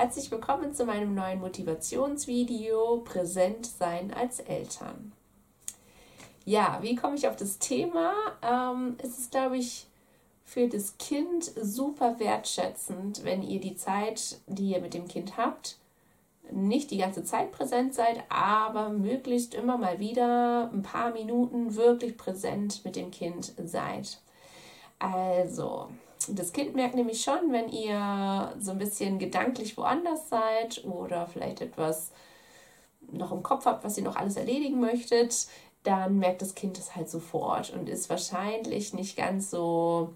[0.00, 5.12] Herzlich willkommen zu meinem neuen Motivationsvideo Präsent sein als Eltern.
[6.46, 8.14] Ja, wie komme ich auf das Thema?
[8.40, 9.88] Ähm, es ist, glaube ich,
[10.42, 15.76] für das Kind super wertschätzend, wenn ihr die Zeit, die ihr mit dem Kind habt,
[16.50, 22.16] nicht die ganze Zeit präsent seid, aber möglichst immer mal wieder ein paar Minuten wirklich
[22.16, 24.18] präsent mit dem Kind seid.
[24.98, 25.90] Also,
[26.28, 31.60] das Kind merkt nämlich schon, wenn ihr so ein bisschen gedanklich woanders seid oder vielleicht
[31.60, 32.12] etwas
[33.10, 35.46] noch im Kopf habt, was ihr noch alles erledigen möchtet,
[35.82, 40.12] dann merkt das Kind es halt sofort und ist wahrscheinlich nicht ganz so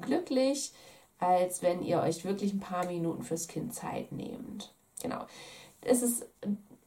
[0.00, 0.72] glücklich,
[1.18, 4.74] als wenn ihr euch wirklich ein paar Minuten fürs Kind Zeit nehmt.
[5.00, 5.24] Genau.
[5.82, 6.26] Es ist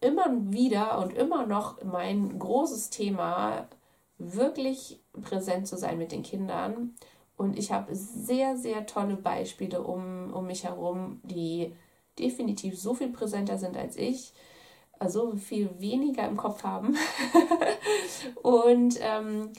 [0.02, 3.68] immer wieder und immer noch mein großes Thema,
[4.18, 6.94] wirklich präsent zu sein mit den Kindern
[7.40, 11.74] und ich habe sehr, sehr tolle Beispiele um, um mich herum, die
[12.20, 14.34] definitiv so viel präsenter sind als ich,
[15.00, 16.98] also viel weniger im Kopf haben.
[18.44, 19.54] und ähm,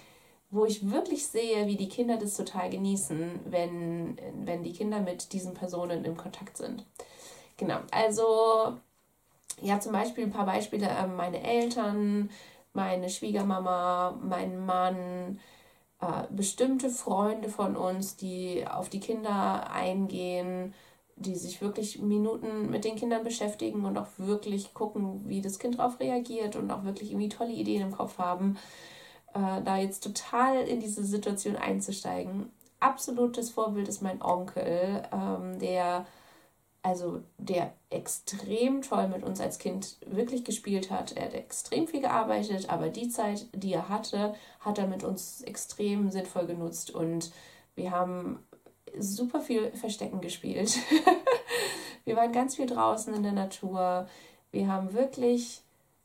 [0.50, 5.33] wo ich wirklich sehe, wie die Kinder das total genießen, wenn, wenn die Kinder mit
[5.33, 6.84] diesen Personen im Kontakt sind.
[7.56, 8.77] Genau, also
[9.62, 12.28] ja, zum Beispiel ein paar Beispiele, äh, meine Eltern,
[12.74, 15.40] meine Schwiegermama, mein Mann,
[16.00, 20.74] äh, bestimmte Freunde von uns, die auf die Kinder eingehen,
[21.16, 25.78] die sich wirklich Minuten mit den Kindern beschäftigen und auch wirklich gucken, wie das Kind
[25.78, 28.56] darauf reagiert und auch wirklich irgendwie tolle Ideen im Kopf haben,
[29.34, 32.50] äh, da jetzt total in diese Situation einzusteigen.
[32.80, 36.06] Absolutes Vorbild ist mein Onkel, ähm, der
[36.83, 41.12] also der extrem toll mit uns als Kind wirklich gespielt hat.
[41.12, 45.42] Er hat extrem viel gearbeitet, aber die Zeit, die er hatte, hat er mit uns
[45.42, 47.33] extrem sinnvoll genutzt und
[47.75, 48.39] wir haben
[48.98, 50.77] super viel Verstecken gespielt.
[52.05, 54.08] wir waren ganz viel draußen in der Natur.
[54.51, 55.62] Wir haben wirklich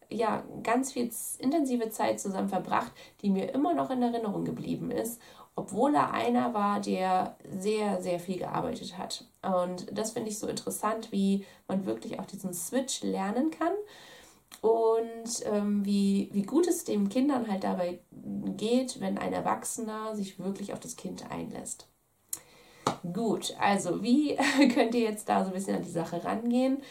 [0.09, 1.09] ja ganz viel
[1.40, 5.19] intensive Zeit zusammen verbracht, die mir immer noch in Erinnerung geblieben ist
[5.55, 9.25] obwohl er einer war, der sehr, sehr viel gearbeitet hat.
[9.41, 13.73] Und das finde ich so interessant, wie man wirklich auch diesen Switch lernen kann
[14.61, 20.39] und ähm, wie, wie gut es den Kindern halt dabei geht, wenn ein Erwachsener sich
[20.39, 21.87] wirklich auf das Kind einlässt.
[23.13, 24.35] Gut, also wie
[24.73, 26.81] könnt ihr jetzt da so ein bisschen an die Sache rangehen?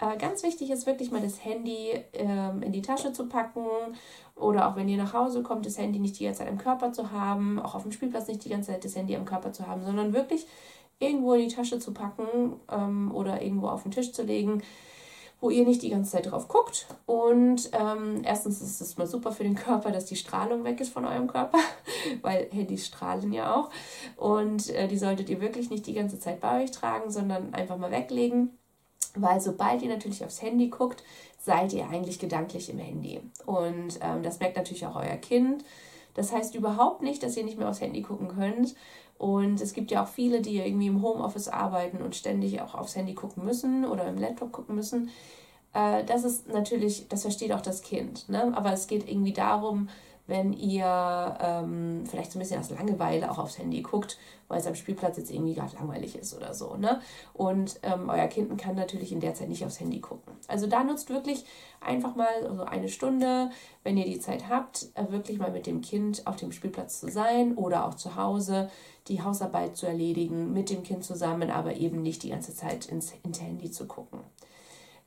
[0.00, 3.66] Äh, ganz wichtig ist wirklich mal das Handy ähm, in die Tasche zu packen
[4.36, 6.92] oder auch wenn ihr nach Hause kommt, das Handy nicht die ganze Zeit im Körper
[6.92, 9.66] zu haben, auch auf dem Spielplatz nicht die ganze Zeit das Handy am Körper zu
[9.66, 10.46] haben, sondern wirklich
[11.00, 14.62] irgendwo in die Tasche zu packen ähm, oder irgendwo auf den Tisch zu legen,
[15.40, 16.86] wo ihr nicht die ganze Zeit drauf guckt.
[17.06, 20.92] Und ähm, erstens ist es mal super für den Körper, dass die Strahlung weg ist
[20.92, 21.58] von eurem Körper,
[22.22, 23.70] weil Handys strahlen ja auch.
[24.16, 27.78] Und äh, die solltet ihr wirklich nicht die ganze Zeit bei euch tragen, sondern einfach
[27.78, 28.58] mal weglegen
[29.14, 31.02] weil sobald ihr natürlich aufs Handy guckt,
[31.38, 33.20] seid ihr eigentlich gedanklich im Handy.
[33.46, 35.64] Und ähm, das merkt natürlich auch euer Kind.
[36.14, 38.74] Das heißt überhaupt nicht, dass ihr nicht mehr aufs Handy gucken könnt.
[39.18, 42.96] Und es gibt ja auch viele, die irgendwie im Homeoffice arbeiten und ständig auch aufs
[42.96, 45.10] Handy gucken müssen oder im Laptop gucken müssen.
[45.74, 48.28] Äh, das ist natürlich, das versteht auch das Kind.
[48.28, 48.52] Ne?
[48.54, 49.88] Aber es geht irgendwie darum,
[50.28, 54.66] wenn ihr ähm, vielleicht so ein bisschen aus Langeweile auch aufs Handy guckt, weil es
[54.66, 56.76] am Spielplatz jetzt irgendwie gerade langweilig ist oder so.
[56.76, 57.00] Ne?
[57.32, 60.34] Und ähm, euer Kind kann natürlich in der Zeit nicht aufs Handy gucken.
[60.46, 61.46] Also da nutzt wirklich
[61.80, 63.50] einfach mal so eine Stunde,
[63.84, 67.10] wenn ihr die Zeit habt, äh, wirklich mal mit dem Kind auf dem Spielplatz zu
[67.10, 68.70] sein oder auch zu Hause
[69.08, 73.14] die Hausarbeit zu erledigen, mit dem Kind zusammen, aber eben nicht die ganze Zeit ins,
[73.24, 74.20] ins Handy zu gucken.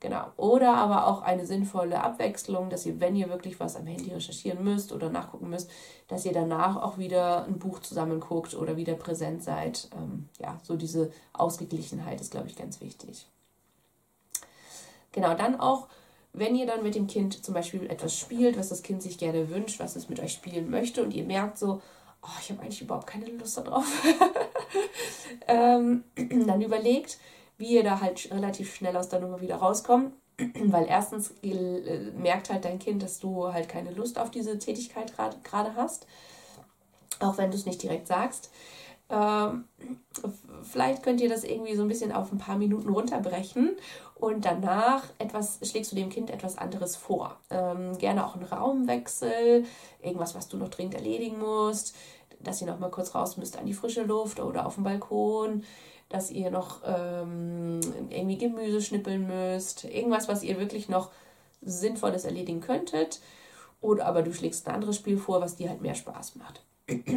[0.01, 0.31] Genau.
[0.35, 4.63] Oder aber auch eine sinnvolle Abwechslung, dass ihr, wenn ihr wirklich was am Handy recherchieren
[4.63, 5.69] müsst oder nachgucken müsst,
[6.07, 9.89] dass ihr danach auch wieder ein Buch zusammen guckt oder wieder präsent seid.
[9.95, 13.27] Ähm, ja, so diese Ausgeglichenheit ist, glaube ich, ganz wichtig.
[15.11, 15.87] Genau, dann auch,
[16.33, 19.51] wenn ihr dann mit dem Kind zum Beispiel etwas spielt, was das Kind sich gerne
[19.51, 21.79] wünscht, was es mit euch spielen möchte und ihr merkt so,
[22.23, 23.85] oh, ich habe eigentlich überhaupt keine Lust darauf,
[25.47, 27.19] ähm, dann überlegt,
[27.61, 30.13] wie ihr da halt relativ schnell aus der Nummer wieder rauskommt.
[30.65, 35.13] Weil erstens äh, merkt halt dein Kind, dass du halt keine Lust auf diese Tätigkeit
[35.43, 36.07] gerade hast,
[37.19, 38.51] auch wenn du es nicht direkt sagst.
[39.09, 39.65] Ähm,
[40.63, 43.75] vielleicht könnt ihr das irgendwie so ein bisschen auf ein paar Minuten runterbrechen
[44.15, 47.37] und danach etwas, schlägst du dem Kind etwas anderes vor.
[47.49, 49.65] Ähm, gerne auch einen Raumwechsel,
[50.01, 51.95] irgendwas, was du noch dringend erledigen musst,
[52.43, 55.63] dass ihr noch mal kurz raus müsst an die frische Luft oder auf den Balkon
[56.11, 57.79] dass ihr noch ähm,
[58.09, 61.09] irgendwie Gemüse schnippeln müsst, irgendwas, was ihr wirklich noch
[61.61, 63.21] Sinnvolles erledigen könntet.
[63.79, 66.63] Oder aber du schlägst ein anderes Spiel vor, was dir halt mehr Spaß macht.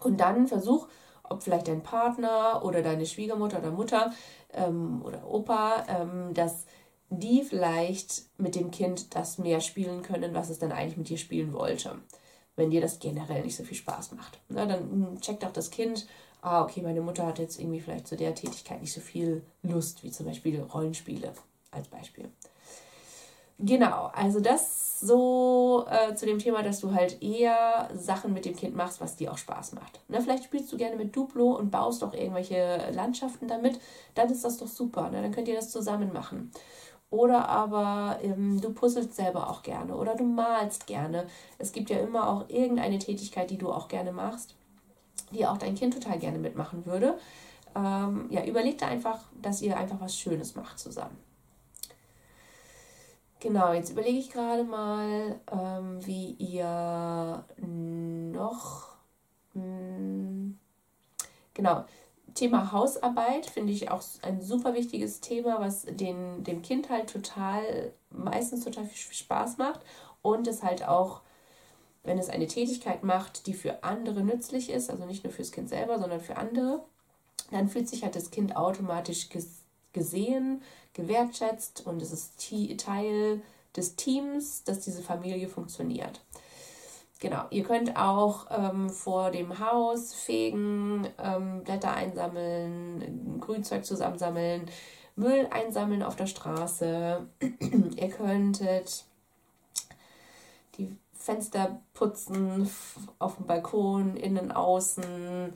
[0.00, 0.88] Und dann versuch
[1.30, 4.12] ob vielleicht dein Partner oder deine Schwiegermutter oder Mutter
[4.52, 6.66] ähm, oder Opa, ähm, dass
[7.08, 11.18] die vielleicht mit dem Kind das mehr spielen können, was es dann eigentlich mit dir
[11.18, 11.98] spielen wollte.
[12.60, 14.38] Wenn dir das generell nicht so viel Spaß macht.
[14.50, 16.06] Na, dann hm, checkt auch das Kind,
[16.42, 20.04] ah, okay, meine Mutter hat jetzt irgendwie vielleicht zu der Tätigkeit nicht so viel Lust,
[20.04, 21.32] wie zum Beispiel Rollenspiele
[21.70, 22.28] als Beispiel.
[23.58, 28.54] Genau, also das so äh, zu dem Thema, dass du halt eher Sachen mit dem
[28.54, 30.00] Kind machst, was dir auch Spaß macht.
[30.08, 33.80] Ne, vielleicht spielst du gerne mit Duplo und baust auch irgendwelche Landschaften damit,
[34.14, 35.08] dann ist das doch super.
[35.08, 35.22] Ne?
[35.22, 36.52] Dann könnt ihr das zusammen machen.
[37.10, 41.26] Oder aber ähm, du puzzelst selber auch gerne oder du malst gerne.
[41.58, 44.54] Es gibt ja immer auch irgendeine Tätigkeit, die du auch gerne machst,
[45.32, 47.18] die auch dein Kind total gerne mitmachen würde.
[47.74, 51.16] Ähm, ja, überleg da einfach, dass ihr einfach was Schönes macht zusammen.
[53.40, 58.88] Genau, jetzt überlege ich gerade mal, ähm, wie ihr noch.
[59.54, 60.58] Mh, hm,
[61.54, 61.84] genau,
[62.34, 67.92] Thema Hausarbeit finde ich auch ein super wichtiges Thema, was den, dem Kind halt total,
[68.10, 69.80] meistens total viel Spaß macht
[70.22, 71.22] und es halt auch,
[72.02, 75.68] wenn es eine Tätigkeit macht, die für andere nützlich ist, also nicht nur fürs Kind
[75.68, 76.84] selber, sondern für andere,
[77.50, 79.28] dann fühlt sich halt das Kind automatisch
[79.92, 80.62] gesehen,
[80.92, 82.38] gewertschätzt und es ist
[82.78, 83.42] Teil
[83.76, 86.20] des Teams, dass diese Familie funktioniert.
[87.20, 94.70] Genau, ihr könnt auch ähm, vor dem Haus fegen, ähm, Blätter einsammeln, Grünzeug zusammensammeln,
[95.16, 97.26] Müll einsammeln auf der Straße.
[97.96, 99.04] ihr könntet
[100.78, 102.70] die Fenster putzen
[103.18, 105.52] auf dem Balkon, innen, außen.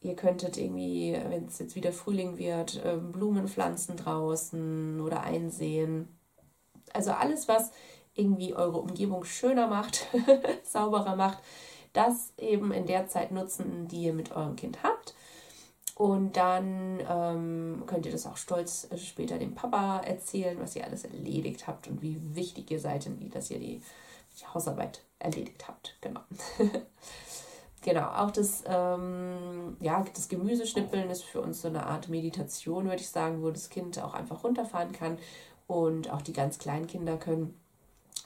[0.00, 6.08] Ihr könntet irgendwie, wenn es jetzt wieder Frühling wird, ähm, Blumen pflanzen draußen oder einsehen.
[6.92, 7.70] Also alles, was
[8.14, 10.06] irgendwie eure Umgebung schöner macht,
[10.64, 11.38] sauberer macht,
[11.92, 15.14] das eben in der Zeit nutzen, die ihr mit eurem Kind habt.
[15.94, 20.84] Und dann ähm, könnt ihr das auch stolz äh, später dem Papa erzählen, was ihr
[20.84, 23.80] alles erledigt habt und wie wichtig ihr seid, dass ihr die,
[24.40, 25.96] die Hausarbeit erledigt habt.
[26.00, 26.20] Genau.
[27.84, 33.02] Genau, auch das, ähm, ja, das Gemüseschnippeln ist für uns so eine Art Meditation, würde
[33.02, 35.18] ich sagen, wo das Kind auch einfach runterfahren kann.
[35.66, 37.60] Und auch die ganz kleinen Kinder können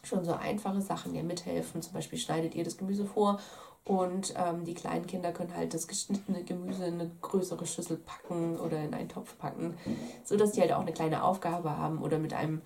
[0.03, 1.83] schon so einfache Sachen ja mithelfen.
[1.83, 3.39] Zum Beispiel schneidet ihr das Gemüse vor
[3.85, 8.59] und ähm, die kleinen Kinder können halt das geschnittene Gemüse in eine größere Schüssel packen
[8.59, 9.79] oder in einen Topf packen,
[10.25, 12.03] sodass die halt auch eine kleine Aufgabe haben.
[12.03, 12.61] Oder mit einem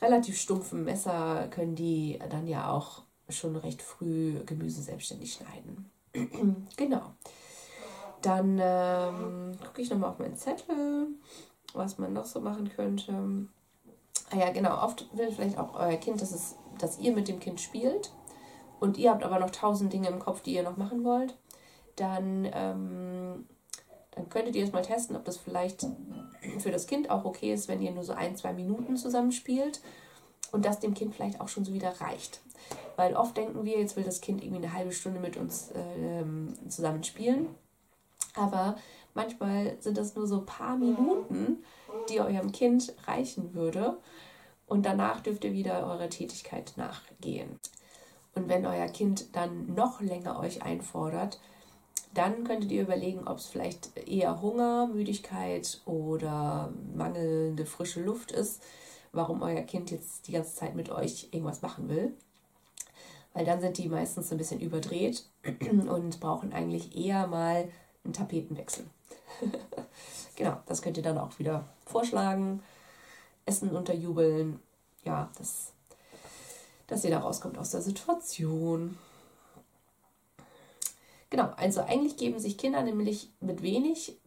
[0.00, 5.90] relativ stumpfen Messer können die dann ja auch schon recht früh Gemüse selbstständig schneiden.
[6.76, 7.12] genau.
[8.22, 11.08] Dann ähm, gucke ich nochmal auf meinen Zettel,
[11.74, 13.12] was man noch so machen könnte.
[14.32, 14.82] Ah ja, genau.
[14.82, 18.12] Oft will vielleicht auch euer Kind, dass, es, dass ihr mit dem Kind spielt
[18.80, 21.36] und ihr habt aber noch tausend Dinge im Kopf, die ihr noch machen wollt.
[21.96, 23.46] Dann, ähm,
[24.12, 25.86] dann könntet ihr es mal testen, ob das vielleicht
[26.58, 29.82] für das Kind auch okay ist, wenn ihr nur so ein, zwei Minuten zusammen spielt
[30.50, 32.40] und das dem Kind vielleicht auch schon so wieder reicht.
[32.96, 36.54] Weil oft denken wir, jetzt will das Kind irgendwie eine halbe Stunde mit uns ähm,
[36.68, 37.48] zusammen spielen.
[38.34, 38.76] Aber
[39.14, 41.64] manchmal sind das nur so ein paar Minuten,
[42.08, 43.98] die eurem Kind reichen würde.
[44.66, 47.58] Und danach dürft ihr wieder eurer Tätigkeit nachgehen.
[48.34, 51.38] Und wenn euer Kind dann noch länger euch einfordert,
[52.14, 58.62] dann könntet ihr überlegen, ob es vielleicht eher Hunger, Müdigkeit oder mangelnde frische Luft ist,
[59.12, 62.14] warum euer Kind jetzt die ganze Zeit mit euch irgendwas machen will.
[63.34, 65.24] Weil dann sind die meistens so ein bisschen überdreht
[65.70, 67.68] und brauchen eigentlich eher mal
[68.04, 68.84] einen Tapetenwechsel.
[70.36, 72.62] genau, das könnt ihr dann auch wieder vorschlagen,
[73.46, 74.60] Essen unterjubeln.
[75.04, 75.72] Ja, das,
[76.86, 78.98] dass ihr da rauskommt aus der Situation.
[81.30, 84.18] Genau, also eigentlich geben sich Kinder nämlich mit wenig,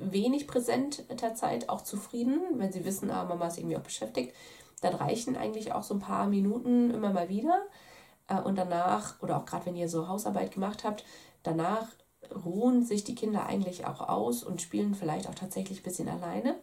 [0.00, 4.34] wenig präsenter Zeit auch zufrieden, wenn sie wissen, ah, Mama ist irgendwie auch beschäftigt.
[4.80, 7.62] Dann reichen eigentlich auch so ein paar Minuten immer mal wieder.
[8.28, 11.04] Äh, und danach, oder auch gerade wenn ihr so Hausarbeit gemacht habt,
[11.42, 11.86] danach
[12.44, 16.56] ruhen sich die Kinder eigentlich auch aus und spielen vielleicht auch tatsächlich ein bisschen alleine,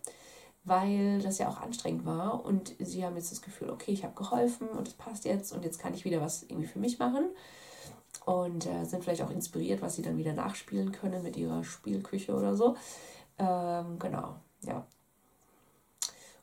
[0.64, 4.16] weil das ja auch anstrengend war und sie haben jetzt das Gefühl, okay, ich habe
[4.16, 7.26] geholfen und es passt jetzt und jetzt kann ich wieder was irgendwie für mich machen
[8.26, 12.34] und äh, sind vielleicht auch inspiriert, was sie dann wieder nachspielen können mit ihrer Spielküche
[12.34, 12.76] oder so.
[13.38, 14.86] Ähm, genau, ja.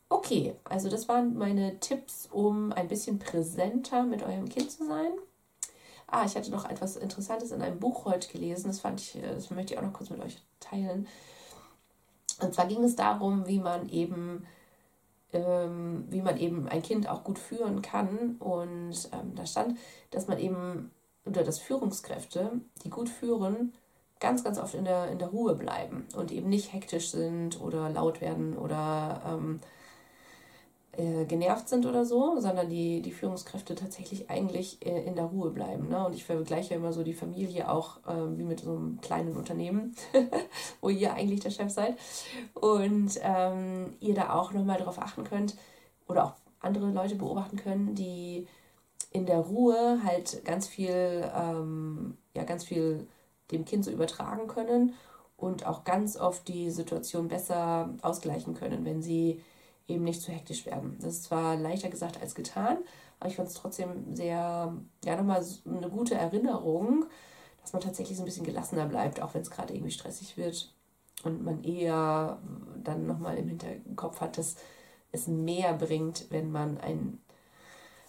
[0.09, 5.13] Okay, also das waren meine Tipps, um ein bisschen präsenter mit eurem Kind zu sein.
[6.11, 8.69] Ah, ich hatte noch etwas Interessantes in einem Buch heute gelesen.
[8.69, 11.07] Das fand ich, äh, das möchte ich auch noch kurz mit euch teilen.
[12.41, 14.47] Und zwar ging es darum, wie man eben,
[15.33, 18.37] ähm, wie man eben ein Kind auch gut führen kann.
[18.39, 19.79] Und ähm, da stand,
[20.11, 20.91] dass man eben,
[21.25, 23.73] oder dass Führungskräfte, die gut führen,
[24.21, 27.89] ganz, ganz oft in der, in der Ruhe bleiben und eben nicht hektisch sind oder
[27.89, 29.61] laut werden oder ähm,
[30.93, 35.51] äh, genervt sind oder so, sondern die, die Führungskräfte tatsächlich eigentlich äh, in der Ruhe
[35.51, 35.89] bleiben.
[35.89, 36.05] Ne?
[36.05, 39.95] Und ich vergleiche immer so die Familie auch äh, wie mit so einem kleinen Unternehmen,
[40.81, 41.97] wo ihr eigentlich der Chef seid.
[42.55, 45.55] Und ähm, ihr da auch nochmal darauf achten könnt
[46.09, 48.49] oder auch andere Leute beobachten können, die
[49.13, 53.07] in der Ruhe halt ganz viel, ähm, ja, ganz viel
[53.51, 54.95] dem Kind so übertragen können
[55.37, 59.43] und auch ganz oft die Situation besser ausgleichen können, wenn sie
[59.91, 60.97] eben nicht zu hektisch werden.
[61.01, 62.79] Das ist zwar leichter gesagt als getan,
[63.19, 67.07] aber ich fand es trotzdem sehr, ja, nochmal eine gute Erinnerung,
[67.61, 70.73] dass man tatsächlich so ein bisschen gelassener bleibt, auch wenn es gerade irgendwie stressig wird
[71.25, 72.39] und man eher
[72.83, 74.57] dann nochmal im Hinterkopf hat, dass
[75.13, 77.21] es mehr bringt, wenn man einen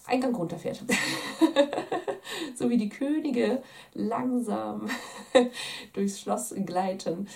[0.05, 0.83] Eingang runterfährt.
[2.55, 3.61] so wie die Könige
[3.93, 4.89] langsam
[5.93, 7.27] durchs Schloss gleiten,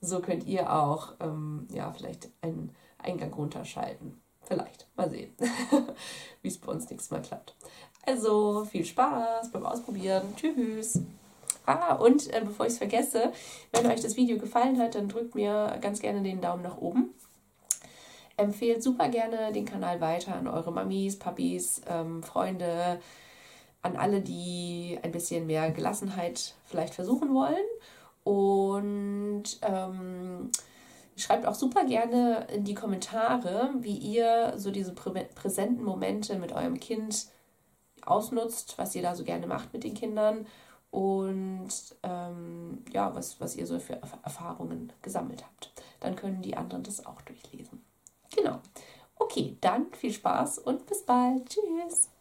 [0.00, 4.20] so könnt ihr auch ähm, ja, vielleicht einen Eingang runterschalten.
[4.42, 4.86] Vielleicht.
[4.96, 5.32] Mal sehen,
[6.42, 7.54] wie es bei uns nächstes Mal klappt.
[8.04, 10.34] Also viel Spaß beim Ausprobieren.
[10.36, 11.00] Tschüss.
[11.64, 13.32] Ah, und äh, bevor ich es vergesse,
[13.70, 17.14] wenn euch das Video gefallen hat, dann drückt mir ganz gerne den Daumen nach oben.
[18.36, 23.00] Empfehlt super gerne den Kanal weiter an eure Mamis, Papis, ähm, Freunde,
[23.82, 27.56] an alle, die ein bisschen mehr Gelassenheit vielleicht versuchen wollen.
[28.24, 30.50] Und ähm,
[31.16, 36.52] schreibt auch super gerne in die Kommentare, wie ihr so diese prä präsenten Momente mit
[36.52, 37.26] eurem Kind
[38.04, 40.46] ausnutzt, was ihr da so gerne macht mit den Kindern
[40.90, 41.70] und
[42.02, 45.72] ähm, ja, was, was ihr so für Erfahrungen gesammelt habt.
[46.00, 47.82] Dann können die anderen das auch durchlesen.
[48.36, 48.60] Genau.
[49.16, 51.48] Okay, dann viel Spaß und bis bald.
[51.48, 52.11] Tschüss.